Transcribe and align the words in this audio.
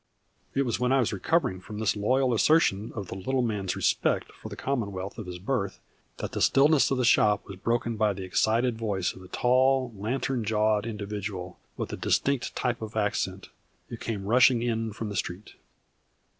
_"It 0.57 0.63
was 0.65 0.79
when 0.79 0.91
I 0.91 0.97
was 0.97 1.13
recovering 1.13 1.59
from 1.61 1.77
this 1.77 1.95
loyal 1.95 2.33
assertion 2.33 2.91
of 2.95 3.09
the 3.09 3.15
little 3.15 3.43
man's 3.43 3.75
respect 3.75 4.31
for 4.31 4.49
the 4.49 4.55
Commonwealth 4.55 5.19
of 5.19 5.27
his 5.27 5.37
birth 5.37 5.79
that 6.17 6.31
the 6.31 6.41
stillness 6.41 6.89
of 6.89 6.97
the 6.97 7.05
shop 7.05 7.45
was 7.45 7.57
broken 7.57 7.97
by 7.97 8.13
the 8.13 8.23
excited 8.23 8.79
voice 8.79 9.13
of 9.13 9.21
a 9.21 9.27
tall, 9.27 9.93
lantern 9.95 10.43
jawed 10.43 10.87
individual 10.87 11.59
with 11.77 11.93
a 11.93 11.97
distinct 11.97 12.55
type 12.55 12.81
of 12.81 12.97
accent, 12.97 13.49
who 13.89 13.95
came 13.97 14.25
rushing 14.25 14.63
in 14.63 14.91
from 14.91 15.09
the 15.09 15.15
street. 15.15 15.53